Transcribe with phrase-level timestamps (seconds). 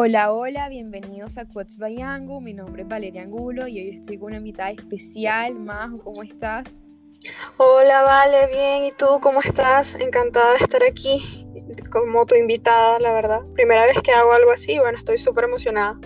[0.00, 2.40] Hola, hola, bienvenidos a Quotes by Angu.
[2.40, 5.56] Mi nombre es Valeria Angulo y hoy estoy con una invitada especial.
[5.56, 6.80] Majo, ¿cómo estás?
[7.56, 8.84] Hola, Vale, bien.
[8.84, 9.96] ¿Y tú cómo estás?
[9.96, 11.44] Encantada de estar aquí
[11.90, 13.40] como tu invitada, la verdad.
[13.54, 15.98] Primera vez que hago algo así, bueno, estoy súper emocionada.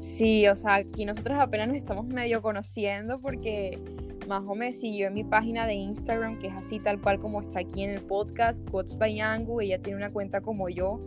[0.00, 3.80] Sí, o sea, aquí nosotros apenas nos estamos medio conociendo porque
[4.28, 7.58] Majo me siguió en mi página de Instagram, que es así tal cual como está
[7.58, 9.60] aquí en el podcast, Quotes by Angu.
[9.60, 11.00] Ella tiene una cuenta como yo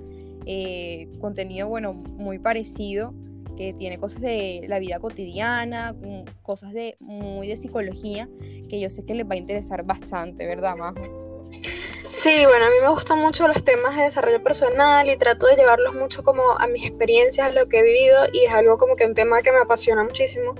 [0.49, 3.13] eh, contenido, bueno, muy parecido,
[3.57, 5.93] que tiene cosas de la vida cotidiana,
[6.41, 8.29] cosas de muy de psicología,
[8.69, 11.27] que yo sé que les va a interesar bastante, ¿verdad, Majo?
[12.07, 15.57] Sí, bueno, a mí me gustan mucho los temas de desarrollo personal y trato de
[15.57, 18.95] llevarlos mucho como a mis experiencias, a lo que he vivido y es algo como
[18.95, 20.55] que un tema que me apasiona muchísimo.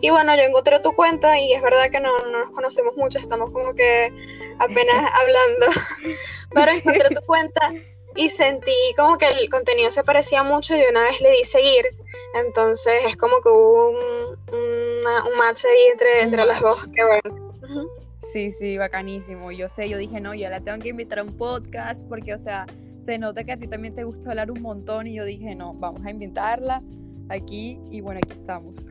[0.00, 3.20] Y bueno, yo encontré tu cuenta y es verdad que no, no nos conocemos mucho,
[3.20, 4.12] estamos como que
[4.58, 5.66] apenas hablando,
[6.54, 7.72] pero encontré tu cuenta
[8.18, 11.44] y sentí como que el contenido se parecía mucho y de una vez le di
[11.44, 11.86] seguir.
[12.34, 16.84] Entonces es como que hubo un, un match ahí entre, entre las dos.
[16.88, 17.92] Que bueno.
[18.32, 19.52] Sí, sí, bacanísimo.
[19.52, 22.38] Yo sé, yo dije, no, yo la tengo que invitar a un podcast porque, o
[22.38, 22.66] sea,
[22.98, 25.74] se nota que a ti también te gusta hablar un montón y yo dije, no,
[25.74, 26.82] vamos a invitarla
[27.28, 28.84] aquí y bueno, aquí estamos.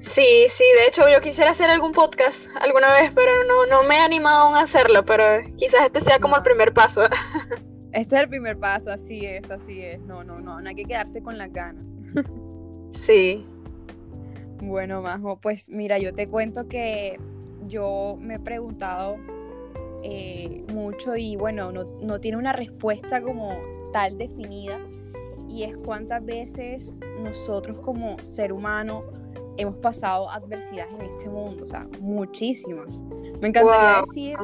[0.00, 3.96] Sí, sí, de hecho yo quisiera hacer algún podcast alguna vez, pero no, no me
[3.96, 7.02] he animado aún a hacerlo, pero quizás este sea como el primer paso.
[7.96, 9.98] Este es el primer paso, así es, así es.
[10.00, 11.96] No, no, no, no hay que quedarse con las ganas.
[12.92, 13.44] Sí.
[14.62, 17.18] Bueno, Majo, pues mira, yo te cuento que
[17.66, 19.16] yo me he preguntado
[20.02, 23.58] eh, mucho y bueno, no, no tiene una respuesta como
[23.92, 24.78] tal definida
[25.48, 29.04] y es cuántas veces nosotros como ser humano
[29.56, 33.02] hemos pasado adversidades en este mundo, o sea, muchísimas.
[33.40, 34.36] Me encantaría decir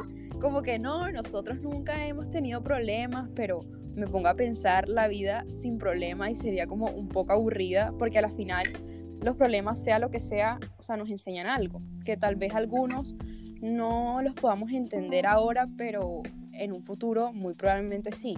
[0.42, 3.60] como que no, nosotros nunca hemos tenido problemas, pero
[3.94, 8.18] me pongo a pensar la vida sin problemas y sería como un poco aburrida, porque
[8.18, 8.64] a la final
[9.20, 13.14] los problemas, sea lo que sea, o sea, nos enseñan algo, que tal vez algunos
[13.60, 18.36] no los podamos entender ahora, pero en un futuro muy probablemente sí.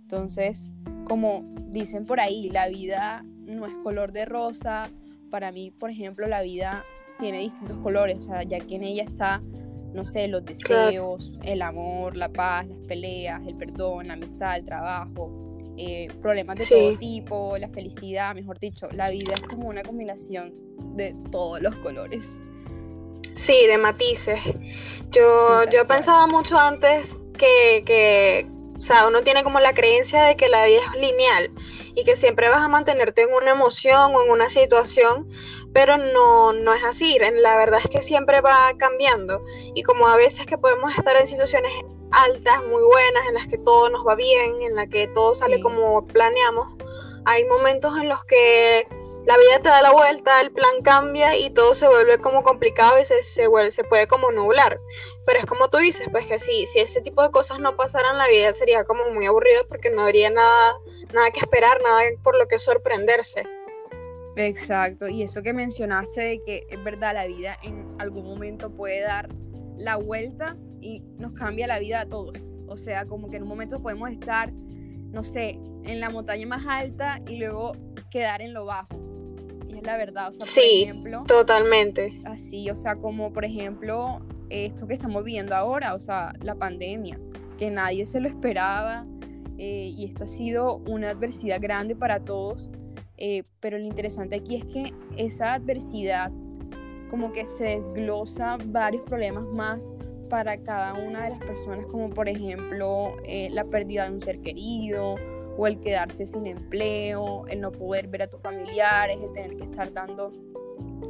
[0.00, 0.70] Entonces,
[1.04, 4.88] como dicen por ahí, la vida no es color de rosa.
[5.30, 6.82] Para mí, por ejemplo, la vida
[7.18, 9.42] tiene distintos colores, o sea, ya que en ella está
[9.94, 14.64] no sé, los deseos, el amor, la paz, las peleas, el perdón, la amistad, el
[14.64, 15.30] trabajo,
[15.76, 20.52] eh, problemas de todo tipo, la felicidad, mejor dicho, la vida es como una combinación
[20.96, 22.38] de todos los colores.
[23.32, 24.38] Sí, de matices.
[25.10, 30.36] Yo, yo pensaba mucho antes que, que, o sea, uno tiene como la creencia de
[30.36, 31.50] que la vida es lineal
[31.94, 35.28] y que siempre vas a mantenerte en una emoción o en una situación,
[35.72, 37.18] pero no, no es así.
[37.18, 39.42] La verdad es que siempre va cambiando
[39.74, 41.72] y como a veces que podemos estar en situaciones
[42.10, 45.60] altas, muy buenas, en las que todo nos va bien, en las que todo sale
[45.60, 46.66] como planeamos,
[47.24, 48.86] hay momentos en los que
[49.24, 53.00] la vida te da la vuelta, el plan cambia y todo se vuelve como complicado
[53.00, 54.80] y se, se, vuelve, se puede como nublar.
[55.24, 58.18] Pero es como tú dices, pues que sí, si ese tipo de cosas no pasaran,
[58.18, 60.76] la vida sería como muy aburrida porque no habría nada,
[61.12, 63.46] nada que esperar, nada por lo que sorprenderse.
[64.36, 69.02] Exacto, y eso que mencionaste de que es verdad, la vida en algún momento puede
[69.02, 69.28] dar
[69.76, 72.38] la vuelta y nos cambia la vida a todos.
[72.66, 76.64] O sea, como que en un momento podemos estar, no sé, en la montaña más
[76.66, 77.72] alta y luego
[78.10, 79.00] quedar en lo bajo.
[79.68, 82.20] Y es la verdad, o sea, por ejemplo, totalmente.
[82.24, 87.18] Así, o sea, como por ejemplo esto que estamos viendo ahora, o sea, la pandemia,
[87.58, 89.06] que nadie se lo esperaba
[89.58, 92.70] eh, y esto ha sido una adversidad grande para todos
[93.16, 96.30] eh, pero lo interesante aquí es que esa adversidad
[97.10, 99.92] como que se desglosa varios problemas más
[100.30, 104.40] para cada una de las personas, como por ejemplo eh, la pérdida de un ser
[104.40, 105.16] querido
[105.58, 109.64] o el quedarse sin empleo, el no poder ver a tus familiares, el tener que
[109.64, 110.32] estar dando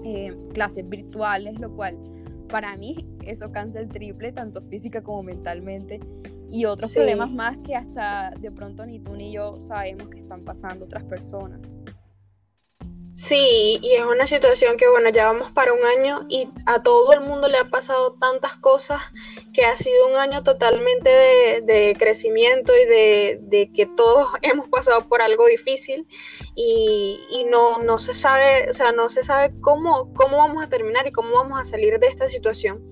[0.04, 1.96] eh, clases virtuales, lo cual
[2.52, 6.00] para mí eso cansa el triple, tanto física como mentalmente,
[6.50, 10.44] y otros problemas más que hasta de pronto ni tú ni yo sabemos que están
[10.44, 11.74] pasando otras personas.
[13.14, 17.12] Sí, y es una situación que, bueno, ya vamos para un año y a todo
[17.14, 19.00] el mundo le ha pasado tantas cosas
[19.52, 25.22] que ha sido un año totalmente de, crecimiento y de, que todos hemos pasado por
[25.22, 26.06] algo difícil
[26.54, 31.06] y, no, no se sabe, o sea, no se sabe cómo, cómo vamos a terminar
[31.06, 32.82] y cómo vamos a salir de esta situación.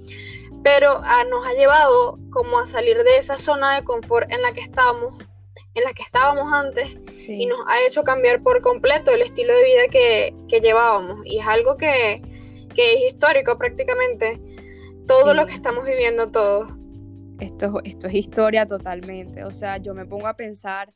[0.63, 4.53] Pero ah, nos ha llevado como a salir de esa zona de confort en la
[4.53, 5.15] que estábamos
[5.75, 6.97] en las que estábamos antes
[7.29, 11.21] y nos ha hecho cambiar por completo el estilo de vida que, llevábamos.
[11.25, 12.23] Y es algo que,
[12.77, 14.41] es histórico prácticamente,
[15.11, 16.79] todo lo que estamos viviendo todos.
[17.41, 19.45] esto, esto es historia totalmente.
[19.45, 20.93] O sea, yo me pongo a pensar,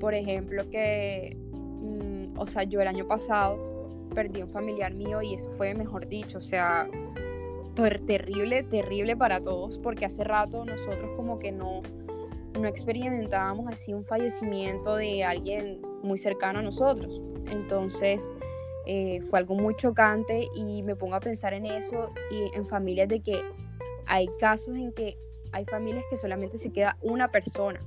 [0.00, 5.34] por ejemplo, que, mm, o sea, yo el año pasado perdí un familiar mío y
[5.34, 6.88] eso fue, mejor dicho, o sea,
[8.06, 11.80] terrible, terrible para todos, porque hace rato nosotros como que no,
[12.58, 17.22] no experimentábamos así un fallecimiento de alguien muy cercano a nosotros.
[17.50, 18.30] Entonces,
[18.86, 23.08] eh, fue algo muy chocante y me pongo a pensar en eso y en familias
[23.08, 23.42] de que
[24.06, 25.16] hay casos en que
[25.52, 27.80] hay familias que solamente se queda una persona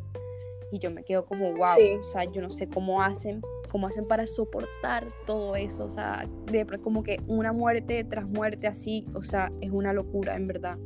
[0.71, 4.07] y yo me quedo como wow, o sea, yo no sé cómo hacen, cómo hacen
[4.07, 9.21] para soportar todo eso, o sea, de, como que una muerte tras muerte así, o
[9.21, 10.77] sea, es una locura en verdad.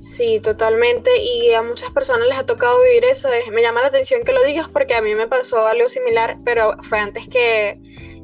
[0.00, 1.10] Sí, totalmente.
[1.22, 3.28] Y a muchas personas les ha tocado vivir eso.
[3.52, 6.76] Me llama la atención que lo digas porque a mí me pasó algo similar, pero
[6.84, 7.80] fue antes que,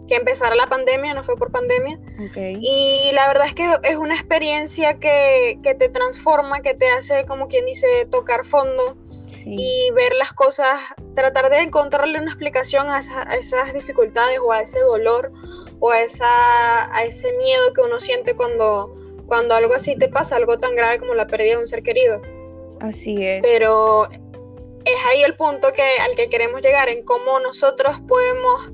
[0.09, 1.99] que empezara la pandemia, no fue por pandemia.
[2.37, 7.25] Y la verdad es que es una experiencia que, que, te transforma, que te hace,
[7.27, 8.97] como quien dice, tocar fondo
[9.47, 10.81] y ver las cosas,
[11.15, 15.33] tratar de encontrarle una explicación a, a, esas dificultades o a ese dolor
[15.81, 18.95] o a, esa, a ese miedo que uno siente cuando,
[19.27, 22.23] cuando algo así te pasa, algo tan grave como la pérdida de un ser querido.
[22.81, 23.43] Así es.
[23.43, 24.09] Pero
[24.85, 28.71] es ahí el punto que, al que queremos llegar, en cómo nosotros podemos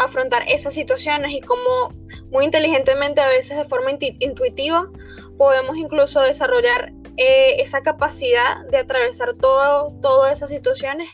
[0.00, 1.92] afrontar esas situaciones y cómo
[2.30, 4.88] muy inteligentemente, a veces de forma intuitiva,
[5.36, 11.08] podemos incluso desarrollar eh, esa capacidad de atravesar todo, todas esas situaciones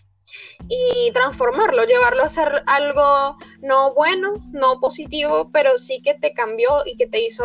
[0.68, 6.84] y transformarlo, llevarlo a ser algo no bueno, no positivo, pero sí que te cambió
[6.84, 7.44] y que te hizo,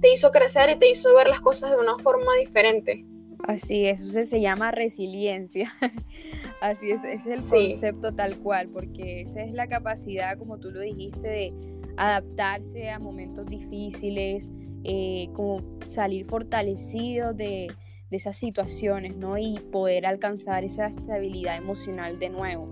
[0.00, 3.04] te hizo crecer y te hizo ver las cosas de una forma diferente.
[3.46, 5.74] Así es, eso se llama resiliencia.
[6.60, 10.70] Así es, ese es el concepto tal cual, porque esa es la capacidad, como tú
[10.70, 11.52] lo dijiste, de
[11.96, 14.50] adaptarse a momentos difíciles,
[14.84, 17.68] eh, como salir fortalecido de,
[18.10, 19.36] esas situaciones, ¿no?
[19.38, 22.68] Y poder alcanzar esa estabilidad emocional de nuevo,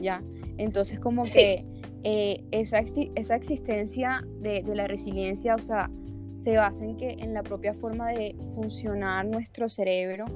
[0.00, 0.22] ¿ya?
[0.56, 1.64] Entonces como que
[2.04, 2.78] eh, esa,
[3.16, 5.90] esa existencia de, de la resiliencia, o sea,
[6.36, 10.26] se basa en que en la propia forma de funcionar nuestro cerebro,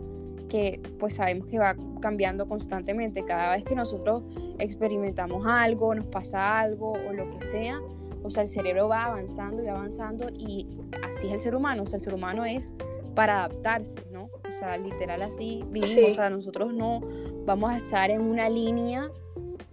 [0.53, 3.25] que pues sabemos que va cambiando constantemente.
[3.25, 4.23] Cada vez que nosotros
[4.59, 7.81] experimentamos algo, nos pasa algo o lo que sea,
[8.23, 10.69] o sea, el cerebro va avanzando y avanzando y
[11.09, 11.85] así es el ser humano.
[11.85, 12.71] O sea, el ser humano es
[13.15, 14.29] para adaptarse, ¿no?
[14.47, 16.11] O sea, literal así vivimos.
[16.11, 17.01] O sea, nosotros no
[17.47, 19.11] vamos a estar en una línea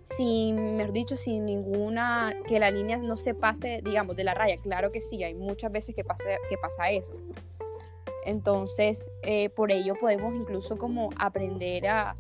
[0.02, 4.56] sin, mejor dicho, sin ninguna, que la línea no se pase, digamos, de la raya.
[4.58, 7.14] Claro que sí, hay muchas veces que pasa, que pasa eso.
[8.26, 12.16] Entonces, eh, por ello podemos incluso como aprender a,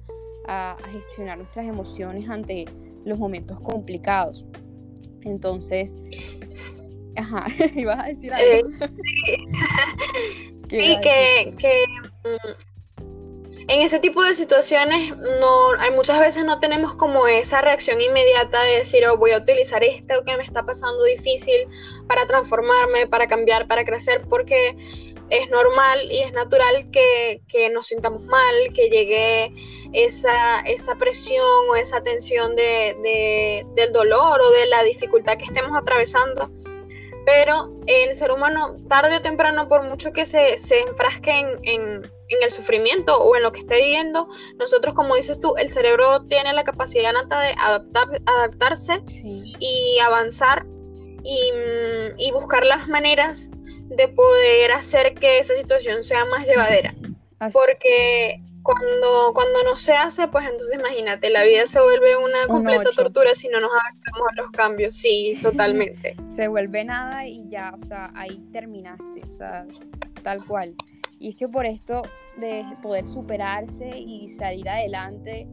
[0.47, 2.65] a, gestionar nuestras emociones ante
[3.05, 4.45] los momentos complicados.
[5.21, 5.95] Entonces,
[7.15, 8.69] ajá, ibas a decir algo.
[8.69, 9.37] Eh,
[10.69, 11.85] sí, que, que
[12.23, 12.69] mm,
[13.69, 18.63] en ese tipo de situaciones no hay muchas veces no tenemos como esa reacción inmediata
[18.63, 21.67] de decir oh, voy a utilizar esto que me está pasando difícil
[22.07, 24.75] para transformarme, para cambiar, para crecer, porque
[25.29, 29.53] es normal y es natural que, nos sintamos mal, que llegue
[29.93, 35.75] esa, esa presión o esa tensión de, del dolor o de la dificultad que estemos
[35.75, 36.49] atravesando.
[37.25, 42.09] Pero el ser humano tarde o temprano, por mucho que se, se enfrasque en,
[42.41, 44.27] el sufrimiento o en lo que esté viviendo,
[44.57, 49.01] nosotros, como dices tú, el cerebro tiene la capacidad nata de adaptar, adaptarse
[49.59, 50.65] y avanzar
[51.23, 53.49] y, buscar las maneras
[53.89, 56.93] de poder hacer que esa situación sea más llevadera.
[57.51, 62.91] Porque cuando, cuando no se hace, pues entonces imagínate, la vida se vuelve una completa
[62.95, 64.95] tortura si no nos adaptamos a los cambios.
[64.95, 66.15] Sí, totalmente.
[66.31, 69.65] se vuelve nada y ya, o sea, ahí terminaste, o sea,
[70.23, 70.75] tal cual.
[71.19, 72.03] Y es que por esto
[72.37, 75.47] de poder superarse y salir adelante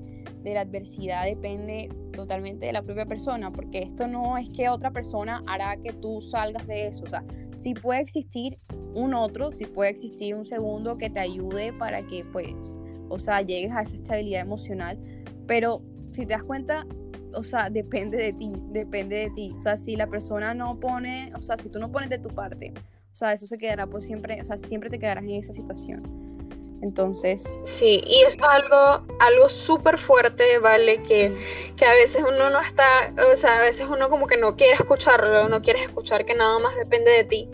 [0.50, 4.90] de la adversidad depende totalmente de la propia persona, porque esto no es que otra
[4.90, 7.24] persona hará que tú salgas de eso, o sea,
[7.54, 8.58] sí puede existir
[8.94, 12.76] un otro, sí puede existir un segundo que te ayude para que pues
[13.08, 14.98] o sea, llegues a esa estabilidad emocional,
[15.46, 16.86] pero si te das cuenta,
[17.34, 19.54] o sea, depende de ti, depende de ti.
[19.56, 22.28] O sea, si la persona no pone, o sea, si tú no pones de tu
[22.28, 22.72] parte,
[23.12, 26.35] o sea, eso se quedará por siempre, o sea, siempre te quedarás en esa situación.
[26.82, 27.44] Entonces.
[27.62, 31.02] Sí, y es algo, algo súper fuerte, ¿vale?
[31.02, 31.34] Que,
[31.76, 34.74] que, a veces uno no está, o sea, a veces uno como que no quiere
[34.74, 37.48] escucharlo, no quieres escuchar que nada más depende de ti.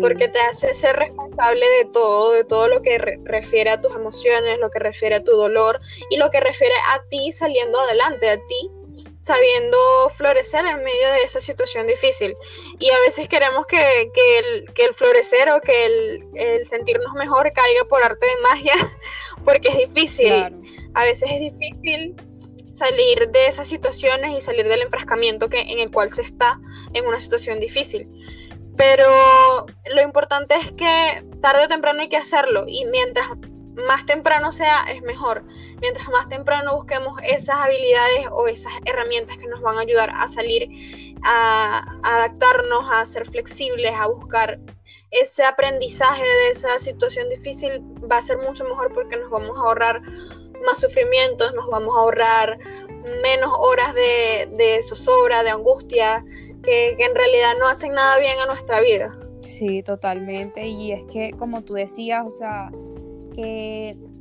[0.00, 4.58] Porque te hace ser responsable de todo, de todo lo que refiere a tus emociones,
[4.58, 8.36] lo que refiere a tu dolor y lo que refiere a ti saliendo adelante, a
[8.36, 8.70] ti
[9.18, 9.76] sabiendo
[10.14, 12.34] florecer en medio de esa situación difícil.
[12.78, 15.86] Y a veces queremos que, el, florecer o que
[16.34, 18.74] el, sentirnos mejor caiga por arte de magia,
[19.44, 20.32] porque es difícil.
[20.94, 22.14] A veces es difícil
[22.72, 26.60] salir de esas situaciones y salir del enfrascamiento que, en el cual se está
[26.92, 28.08] en una situación difícil.
[28.76, 33.28] Pero lo importante es que tarde o temprano hay que hacerlo y mientras
[33.86, 35.44] más temprano sea, es mejor.
[35.80, 40.26] Mientras más temprano busquemos esas habilidades o esas herramientas que nos van a ayudar a
[40.28, 44.58] salir, a, adaptarnos, a ser flexibles, a buscar
[45.10, 47.80] ese aprendizaje de esa situación difícil,
[48.10, 50.02] va a ser mucho mejor porque nos vamos a ahorrar
[50.66, 52.58] más sufrimientos, nos vamos a ahorrar
[53.22, 56.24] menos horas de, de zozobra, de angustia,
[56.62, 59.08] que, en realidad no hacen nada bien a nuestra vida.
[59.40, 60.66] Sí, totalmente.
[60.66, 62.70] Y es que, como tú decías, o sea,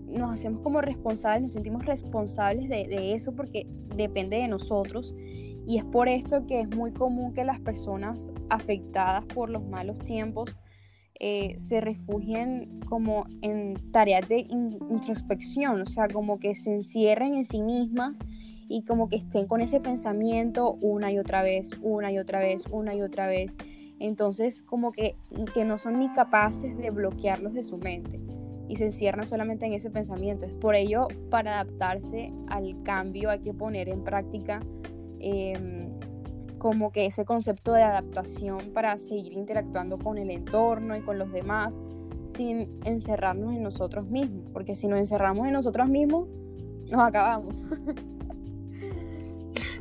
[0.07, 5.15] nos hacemos como responsables, nos sentimos responsables de, eso porque depende de nosotros.
[5.65, 9.99] Y es por esto que es muy común que las personas afectadas por los malos
[9.99, 10.57] tiempos
[11.19, 17.43] eh, se refugien como en tareas de introspección, o sea, como que se encierren en
[17.43, 18.17] sí mismas
[18.69, 22.65] y como que estén con ese pensamiento una y otra vez, una y otra vez,
[22.71, 23.57] una y otra vez.
[23.99, 25.15] Entonces, como que,
[25.53, 28.21] que no son ni capaces de bloquearlos de su mente
[28.67, 30.45] y se encierran solamente en ese pensamiento.
[30.45, 34.59] Es por ello, para adaptarse al cambio hay que poner en práctica
[35.19, 35.89] em,
[36.57, 41.31] como que ese concepto de adaptación para seguir interactuando con el entorno y con los
[41.31, 41.79] demás
[42.25, 46.27] sin encerrarnos en nosotros mismos, porque si nos encerramos en nosotros mismos,
[46.91, 47.55] nos acabamos.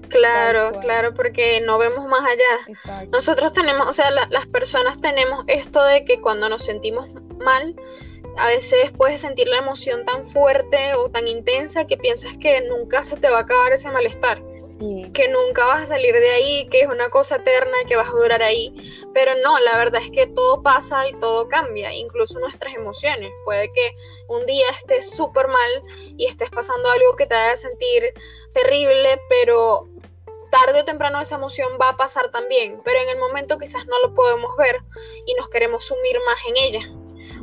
[0.09, 3.07] Claro, claro, porque no vemos más allá.
[3.11, 7.09] Nosotros tenemos, o sea, las personas tenemos esto de que cuando nos sentimos
[7.45, 7.75] mal,
[8.39, 13.03] a veces puedes sentir la emoción tan fuerte o tan intensa que piensas que nunca
[13.03, 14.43] se te va a acabar ese malestar,
[15.15, 18.09] que nunca vas a salir de ahí, que es una cosa eterna y que vas
[18.09, 18.75] a durar ahí.
[19.15, 23.31] Pero no, la verdad es que todo pasa y todo cambia, incluso nuestras emociones.
[23.45, 23.97] Puede que
[24.29, 25.83] un día estés súper mal
[26.17, 28.13] y estés pasando algo que te haga sentir
[28.53, 29.89] terrible, pero
[30.51, 33.99] tarde o temprano esa emoción va a pasar también, pero en el momento quizás no
[34.01, 34.81] lo podemos ver
[35.27, 36.96] y nos queremos sumir más en ella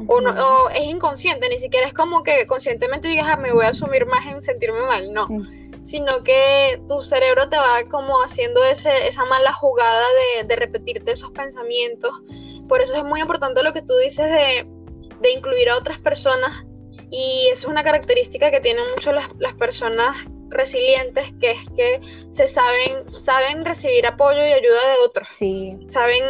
[0.07, 3.69] o, no, es inconsciente, ni siquiera es como que conscientemente digas, ah, me voy a
[3.69, 5.27] asumir más en sentirme mal, no,
[5.83, 10.05] sino que tu cerebro te va como haciendo ese, esa mala jugada
[10.45, 12.11] de, repetirte esos pensamientos.
[12.67, 14.67] Por eso es muy importante lo que tú dices de,
[15.33, 16.65] incluir a otras personas
[17.09, 20.17] y eso es una característica que tienen mucho las, las personas
[20.49, 25.27] resilientes, que es que se saben, saben recibir apoyo y ayuda de otros.
[25.29, 25.77] Sí.
[25.87, 26.23] Saben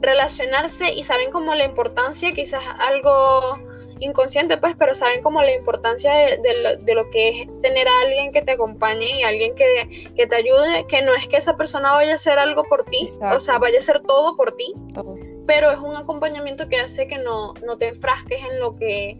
[0.00, 3.58] relacionarse y saben como la importancia, quizás algo
[4.00, 8.42] inconsciente pues, pero saben como la importancia de, lo, que es tener a alguien que
[8.42, 12.14] te acompañe y alguien que, te ayude, que no es que esa persona vaya a
[12.14, 14.74] hacer algo por ti, o sea, vaya a hacer todo por ti,
[15.46, 19.10] pero es un acompañamiento que hace que no, no te enfrasques en lo que,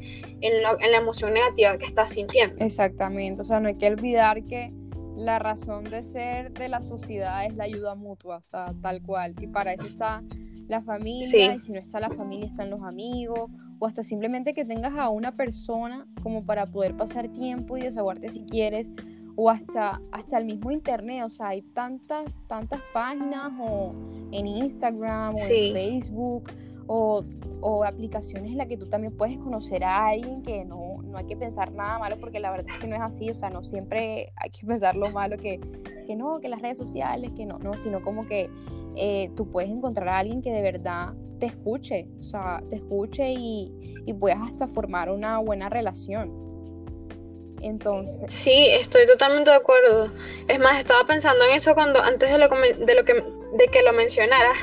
[0.40, 2.64] en, en la emoción negativa que estás sintiendo.
[2.64, 4.72] Exactamente, o sea, no hay que olvidar que
[5.16, 9.34] la razón de ser de la sociedad es la ayuda mutua, o sea, tal cual,
[9.40, 10.22] y para eso está
[10.68, 14.64] la familia, y si no está la familia, están los amigos, o hasta simplemente que
[14.64, 18.90] tengas a una persona como para poder pasar tiempo y desahogarte si quieres,
[19.34, 23.94] o hasta, hasta el mismo internet, o sea, hay tantas, tantas páginas o
[24.32, 26.50] en Instagram o en Facebook
[26.88, 27.22] o,
[27.60, 31.26] o, aplicaciones en las que tú también puedes conocer a alguien que no, no hay
[31.26, 33.62] que pensar nada malo porque la verdad es que no es así, o sea, no
[33.62, 35.60] siempre hay que pensar lo malo que,
[36.06, 38.50] que no, que las redes sociales, que no, no, sino como que
[38.96, 43.32] eh, tú puedes encontrar a alguien que de verdad te escuche, o sea, te escuche
[43.32, 43.70] y,
[44.06, 46.48] y puedas hasta formar una buena relación.
[47.60, 48.32] Entonces.
[48.32, 50.12] Sí, estoy totalmente de acuerdo.
[50.46, 53.82] Es más, estaba pensando en eso cuando antes de lo, de lo que de que
[53.82, 54.56] lo mencionaras,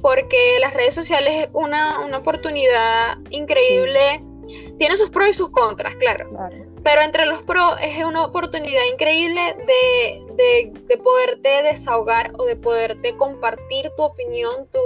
[0.00, 4.22] porque las redes sociales es una, una oportunidad increíble.
[4.78, 6.30] Tiene sus pros y sus contras, claro.
[6.84, 12.56] Pero entre los pros es una oportunidad increíble de, de, de, poderte desahogar o de
[12.56, 14.80] poderte compartir tu opinión, tu,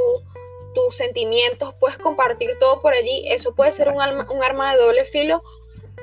[0.75, 3.25] tus sentimientos, puedes compartir todo por allí.
[3.27, 5.43] Eso puede ser un, un arma de doble filo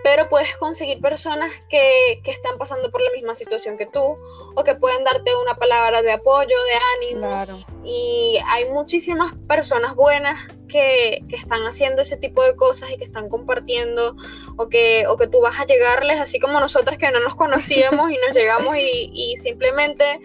[0.04, 4.18] pero puedes conseguir personas que, que, están pasando por la misma situación que tú
[4.56, 7.66] o que pueden darte una palabra de apoyo, de ánimo.
[7.84, 13.04] Y hay muchísimas personas buenas que, que, están haciendo ese tipo de cosas y que
[13.04, 14.16] están compartiendo
[14.58, 18.12] o que, o que tú vas a llegarles, así como nosotras que no nos conocíamos
[18.12, 20.20] y nos llegamos y, y simplemente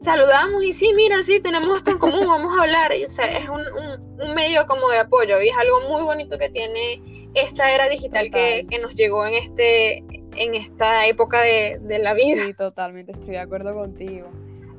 [0.00, 2.92] saludamos y sí, mira, sí, tenemos esto en común, vamos a hablar.
[2.94, 6.02] Y, o sea, es un, un, un medio como de apoyo y es algo muy
[6.02, 7.02] bonito que tiene
[7.34, 9.98] esta era digital que, que, nos llegó en este,
[10.36, 12.44] en esta época de, de la vida.
[12.44, 14.28] Sí, totalmente, estoy de acuerdo contigo.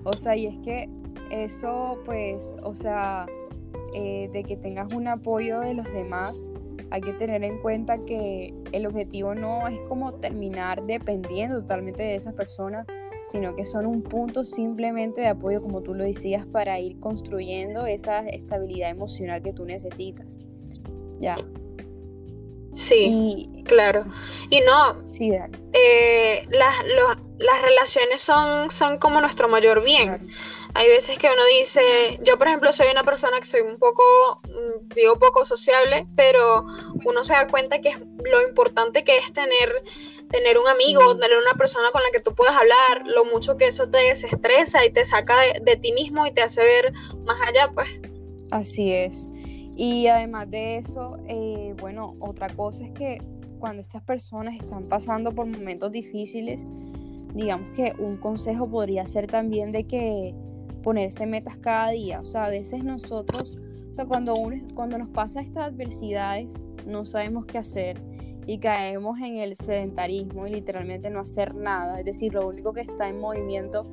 [0.03, 0.89] O sea, y es que
[1.29, 3.25] eso, pues, o sea,
[3.93, 6.49] eh, de que tengas un apoyo de los demás,
[6.89, 12.15] hay que tener en cuenta que el objetivo no es como terminar dependiendo totalmente de
[12.15, 12.85] esas personas,
[13.25, 17.85] sino que son un punto simplemente de apoyo, como tú lo decías, para ir construyendo
[17.85, 20.37] esa estabilidad emocional que tú necesitas.
[21.19, 21.35] Ya.
[22.73, 24.05] Sí, claro.
[24.49, 26.75] Y no, sí, eh, las,
[27.37, 30.27] las relaciones son, son como nuestro mayor bien.
[30.73, 34.03] Hay veces que uno dice, yo por ejemplo soy una persona que soy un poco,
[34.45, 36.65] mm, digo poco sociable, pero
[37.05, 39.83] uno se da cuenta que es lo importante que es tener,
[40.29, 43.67] tener un amigo, tener una persona con la que tú puedas hablar, lo mucho que
[43.67, 46.93] eso te desestresa y te saca de, ti mismo y te hace ver
[47.25, 47.89] más allá, pues.
[48.51, 49.27] Así es.
[49.75, 53.21] Y además de eso, eh, bueno, otra cosa es que
[53.59, 56.65] cuando estas personas están pasando por momentos difíciles,
[57.33, 60.33] digamos que un consejo podría ser también de que
[60.81, 62.19] ponerse metas cada día.
[62.19, 63.57] O sea, a veces nosotros,
[63.91, 66.53] o sea, cuando, uno, cuando nos pasa estas adversidades,
[66.85, 67.97] no sabemos qué hacer
[68.47, 71.99] y caemos en el sedentarismo y literalmente no hacer nada.
[71.99, 73.85] Es decir, lo único que está en movimiento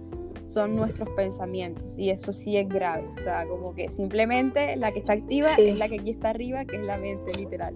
[0.47, 3.07] son nuestros pensamientos y eso sí es grave.
[3.16, 6.64] O sea, como que simplemente la que está activa es la que aquí está arriba,
[6.64, 7.75] que es la mente literal.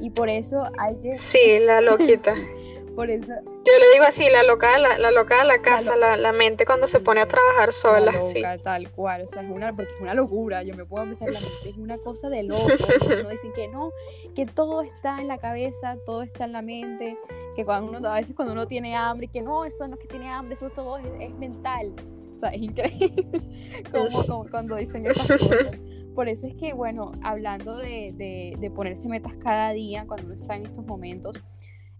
[0.00, 1.14] Y por eso hay que...
[1.16, 2.34] Sí, la loquita.
[2.94, 3.26] Por eso.
[3.26, 6.66] Yo le digo así, la loca, la, la loca de la casa, la, la, mente
[6.66, 8.12] cuando se pone a trabajar sola.
[8.34, 11.30] La tal cual, o sea, es una, porque es una locura, yo me puedo pensar,
[11.30, 12.68] la mente es una cosa de loco.
[13.22, 13.92] no dicen que no,
[14.34, 17.16] que todo está en la cabeza, todo está en la mente,
[17.54, 20.08] que cuando uno, a veces cuando uno tiene hambre, que no, eso no es que
[20.08, 21.92] tiene hambre, eso todo es, mental.
[22.32, 23.26] O sea, es increíble
[23.92, 25.78] como, cuando dicen esas cosas.
[26.14, 30.34] Por eso es que, bueno, hablando de, de, de ponerse metas cada día, cuando uno
[30.34, 31.40] está en estos momentos,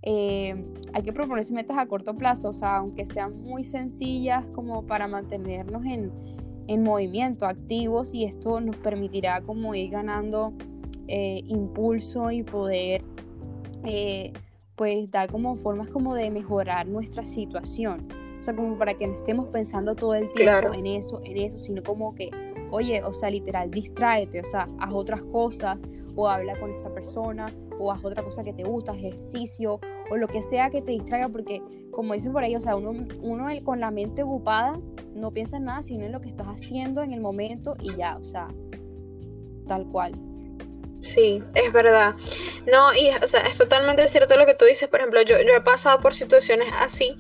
[0.03, 4.87] eh, hay que proponerse metas a corto plazo, o sea, aunque sean muy sencillas como
[4.87, 6.11] para mantenernos en,
[6.67, 10.55] en movimiento, activos, y esto nos permitirá como ir ganando
[11.09, 13.03] eh, impulso y poder
[13.85, 14.33] eh,
[14.77, 18.09] pues dar como formas como de mejorar nuestra situación.
[18.39, 21.59] O sea, como para que no estemos pensando todo el tiempo en eso, en eso,
[21.59, 22.31] sino como que
[22.71, 25.83] oye, o sea, literal, distráete, o sea, haz otras cosas,
[26.15, 27.47] o habla con esta persona,
[27.81, 31.29] o haz otra cosa que te gusta, ejercicio, o lo que sea que te distraiga,
[31.29, 34.79] porque como dicen por ahí, o sea, uno, uno con la mente ocupada
[35.15, 38.17] no piensa en nada, sino en lo que estás haciendo en el momento y ya,
[38.17, 38.49] o sea,
[39.67, 40.13] tal cual.
[41.01, 42.15] Sí, es verdad.
[42.71, 44.89] No, y o sea, es totalmente cierto lo que tú dices.
[44.89, 47.17] Por ejemplo, yo, yo he pasado por situaciones así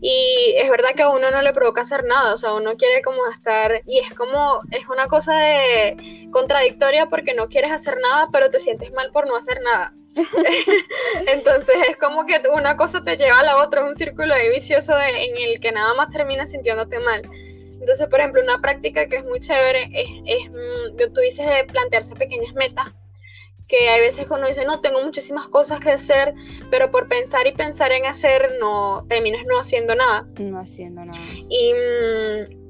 [0.00, 3.02] y es verdad que a uno no le provoca hacer nada, o sea, uno quiere
[3.02, 8.26] como estar, y es como, es una cosa de contradictoria porque no quieres hacer nada,
[8.32, 9.94] pero te sientes mal por no hacer nada.
[11.26, 14.98] Entonces es como que una cosa te lleva a la otra, es un círculo vicioso
[14.98, 17.22] en el que nada más terminas sintiéndote mal.
[17.80, 22.14] Entonces, por ejemplo, una práctica que es muy chévere es, es mm, tú dices, plantearse
[22.14, 22.92] pequeñas metas
[23.68, 26.34] que hay veces uno dice, no, tengo muchísimas cosas que hacer,
[26.70, 30.26] pero por pensar y pensar en hacer, no terminas no haciendo nada.
[30.38, 31.18] No haciendo nada.
[31.48, 32.66] Y, mm,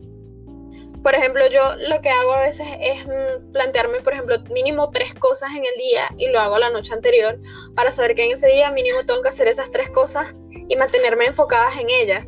[1.02, 5.14] por ejemplo, yo lo que hago a veces es mm, plantearme, por ejemplo, mínimo tres
[5.14, 7.38] cosas en el día y lo hago la noche anterior
[7.74, 11.26] para saber que en ese día mínimo tengo que hacer esas tres cosas y mantenerme
[11.26, 12.26] enfocadas en ellas.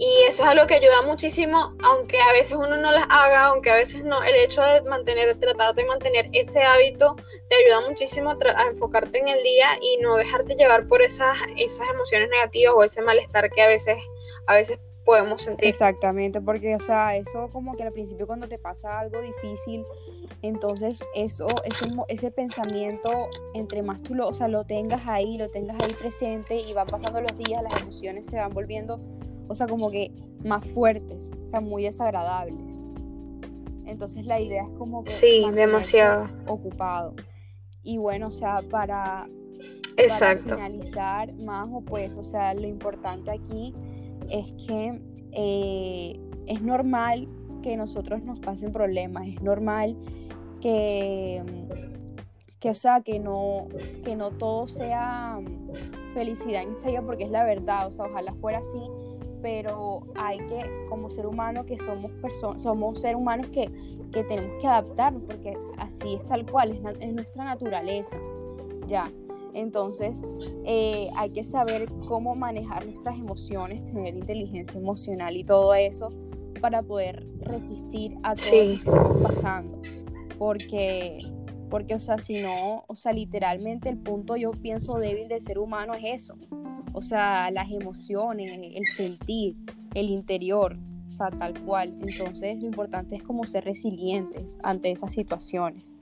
[0.00, 3.72] Y eso es algo que ayuda muchísimo, aunque a veces uno no las haga, aunque
[3.72, 7.16] a veces no, el hecho de mantener, tratar de mantener ese hábito
[7.48, 11.88] te ayuda muchísimo a, enfocarte en el día y no dejarte llevar por esas, esas
[11.90, 13.96] emociones negativas o ese malestar que a veces,
[14.46, 15.68] a veces podemos sentir.
[15.68, 19.84] Exactamente, porque, o sea, eso como que al principio cuando te pasa algo difícil,
[20.42, 23.10] entonces eso, ese, ese pensamiento,
[23.52, 26.86] entre más tú lo, o sea, lo tengas ahí, lo tengas ahí presente y van
[26.86, 29.00] pasando los días, las emociones se van volviendo
[29.48, 30.12] o sea, como que
[30.44, 32.78] más fuertes, o sea, muy desagradables.
[33.86, 35.10] Entonces la idea es como que...
[35.10, 36.26] Sí, demasiado.
[36.46, 37.14] Ocupado.
[37.82, 39.26] Y bueno, o sea, para,
[39.96, 40.50] Exacto.
[40.50, 43.74] para finalizar, Majo, pues, o sea, lo importante aquí
[44.30, 45.00] es que
[45.32, 47.28] eh, es normal
[47.62, 49.96] que nosotros nos pasen problemas, es normal
[50.60, 51.42] que,
[52.60, 53.68] que o sea, que no,
[54.04, 55.40] que no todo sea
[56.14, 58.80] felicidad en esta vida, porque es la verdad, o sea, ojalá fuera así,
[59.42, 63.70] pero hay que, como ser humano, que somos personas, somos seres humanos que,
[64.12, 68.16] que, tenemos que adaptarnos, porque así es tal cual, es, nuestra naturaleza,
[68.86, 69.10] ya.
[69.54, 70.22] Entonces,
[70.64, 76.10] eh, hay que saber cómo manejar nuestras emociones, tener inteligencia emocional y todo eso
[76.60, 79.82] para poder resistir a todo eso que estamos pasando.
[80.38, 81.18] Porque,
[81.70, 85.58] porque, o sea, si no, o sea, literalmente el punto yo pienso débil del ser
[85.58, 86.36] humano es eso,
[86.98, 89.54] o sea, las emociones, el sentir,
[89.94, 90.76] el interior,
[91.08, 91.94] o sea, tal cual.
[92.02, 95.94] Entonces lo importante es como ser resilientes ante esas situaciones.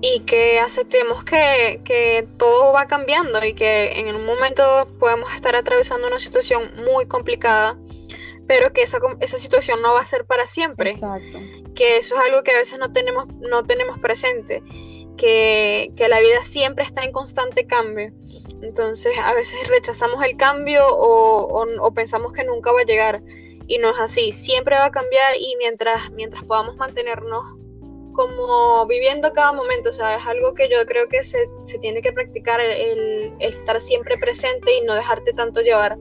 [0.00, 5.54] Y que aceptemos que, que todo va cambiando y que en un momento podemos estar
[5.54, 7.78] atravesando una situación muy complicada,
[8.46, 10.92] pero que esa, esa situación no va a ser para siempre.
[10.92, 11.38] Exacto.
[11.74, 14.62] Que eso es algo que a veces no tenemos, no tenemos presente,
[15.18, 18.12] que, que la vida siempre está en constante cambio
[18.62, 23.22] entonces a veces rechazamos el cambio o, pensamos que nunca va a llegar
[23.66, 27.44] y no es así, siempre va a cambiar y mientras, mientras podamos mantenernos
[28.12, 31.46] como viviendo cada momento, o sea, es algo que yo creo que se,
[31.80, 35.98] tiene que practicar, el, estar siempre presente y no dejarte tanto llevar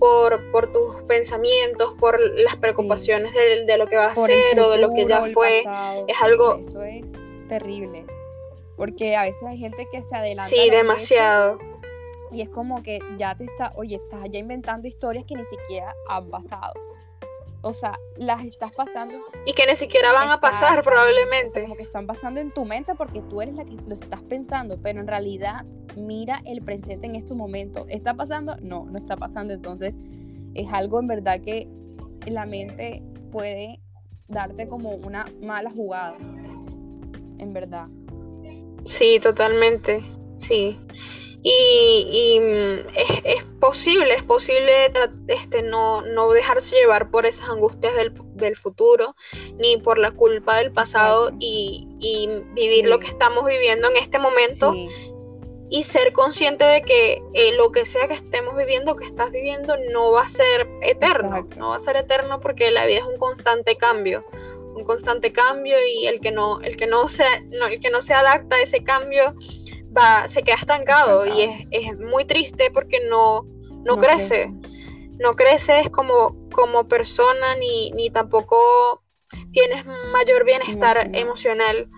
[0.00, 4.78] por, por tus pensamientos, por las preocupaciones de, lo que va a ser o de
[4.78, 5.60] lo que ya fue.
[6.08, 6.56] es algo...
[6.56, 7.12] Eso es
[7.48, 8.04] terrible,
[8.76, 10.48] porque a veces hay gente que se adelanta.
[10.48, 11.58] Sí, demasiado.
[12.34, 15.94] Y es como que ya te está, oye, estás ya inventando historias que ni siquiera
[16.08, 16.72] han pasado.
[17.62, 19.20] O sea, las estás pasando.
[19.46, 21.62] Y que ni siquiera van a pasar probablemente.
[21.62, 24.78] como que están pasando en tu mente porque tú eres la que lo estás pensando,
[24.82, 25.64] pero en realidad
[25.96, 27.86] mira el presente en estos momentos.
[27.88, 28.56] ¿Está pasando?
[28.60, 29.54] No, no está pasando.
[29.54, 29.94] Entonces
[30.54, 31.68] es algo en verdad que
[32.26, 33.80] la mente puede
[34.26, 36.16] darte como una mala jugada.
[37.38, 37.86] En verdad.
[38.84, 40.02] Sí, totalmente.
[40.36, 40.76] Sí
[41.46, 42.88] y, mm,
[43.24, 44.90] es, posible, es posible
[45.28, 49.14] este, no, no dejarse llevar por esas angustias del, futuro,
[49.58, 51.86] ni por la culpa del pasado y,
[52.54, 54.74] vivir lo que estamos viviendo en este momento
[55.68, 59.76] y ser consciente de que eh, lo que sea que estemos viviendo, que estás viviendo,
[59.92, 63.18] no va a ser eterno, no va a ser eterno porque la vida es un
[63.18, 64.24] constante cambio
[64.74, 68.12] un constante cambio y el que no el que no se el que no se
[68.12, 69.34] adapta a ese cambio
[70.28, 73.44] se queda estancado, y es, es, muy triste porque no,
[73.84, 74.52] no, crece.
[75.20, 79.02] No creces como, como persona ni, ni tampoco
[79.52, 81.88] tienes mayor bienestar emocional,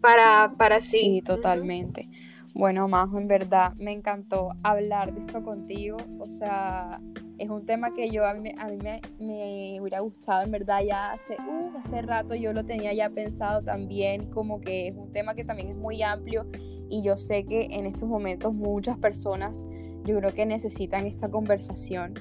[0.00, 0.98] para, para sí.
[0.98, 2.08] Sí, totalmente.
[2.54, 5.98] Bueno, Majo, en verdad me encantó hablar de esto contigo.
[6.18, 7.00] O sea,
[7.38, 10.80] es un tema que yo a mí, a mí me, me, hubiera gustado, en verdad,
[10.86, 15.12] ya hace, uh, hace rato yo lo tenía ya pensado también, como que es un
[15.12, 16.46] tema que también es muy amplio
[16.88, 19.64] y yo sé que en estos momentos muchas personas
[20.04, 22.14] yo creo que necesitan esta conversación.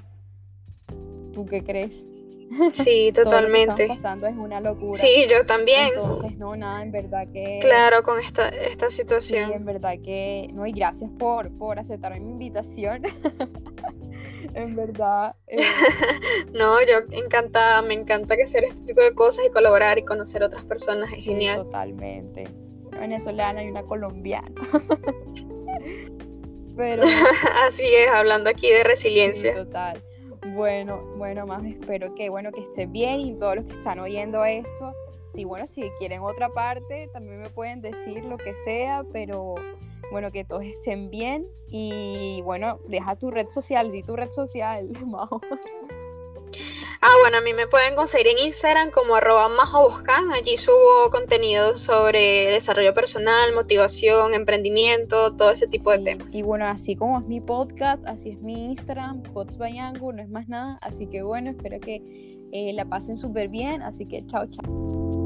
[1.34, 2.06] ¿Tú qué crees?
[2.74, 3.66] Sí, totalmente.
[3.66, 5.00] Todo lo que pasando es una locura.
[5.00, 5.90] Sí, yo también.
[5.90, 7.60] Entonces, no, nada, en verdad que...
[7.62, 9.50] Claro, con esta, esta situación.
[9.50, 10.50] Sí, en verdad que...
[10.54, 13.04] No, y gracias por, por aceptar mi invitación.
[14.54, 15.36] en verdad.
[15.48, 15.60] Eh,
[16.54, 20.64] no, yo encantada, me encanta hacer este tipo de cosas y colaborar y conocer otras
[20.64, 21.64] personas, es genial.
[21.64, 22.65] Totalmente
[23.00, 24.50] venezolana y una colombiana.
[26.76, 27.04] Pero
[27.66, 29.56] así es, hablando aquí de resiliencia.
[29.56, 30.02] total.
[30.54, 34.46] Bueno, bueno, más espero que bueno que esté bien y todos los que están oyendo
[34.46, 34.94] esto,
[35.34, 39.56] si bueno, si quieren otra parte, también me pueden decir lo que sea, pero
[40.12, 44.92] bueno, que todos estén bien y bueno, deja tu red social, di tu red social.
[47.08, 50.32] Ah, bueno, a mí me pueden conseguir en Instagram como arroba majoboscan.
[50.32, 56.34] Allí subo contenido sobre desarrollo personal, motivación, emprendimiento, todo ese tipo de temas.
[56.34, 59.22] Y bueno, así como es mi podcast, así es mi Instagram,
[59.60, 60.80] by no es más nada.
[60.82, 62.02] Así que bueno, espero que
[62.52, 63.84] eh, la pasen súper bien.
[63.84, 65.25] Así que chao, chao.